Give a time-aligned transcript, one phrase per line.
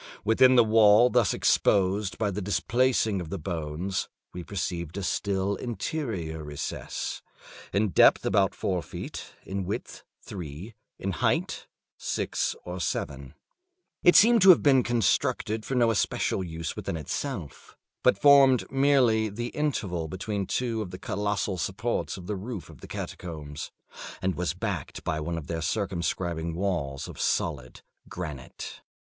[0.25, 5.57] Within the wall thus exposed by the displacing of the bones, we perceived a still
[5.57, 7.21] interior recess,
[7.71, 11.67] in depth about four feet, in width three, in height
[11.99, 13.35] six or seven.
[14.01, 19.29] It seemed to have been constructed for no especial use in itself, but formed merely
[19.29, 23.69] the interval between two of the colossal supports of the roof of the catacombs,
[24.19, 28.81] and was backed by one of their circumscribing walls of solid granite.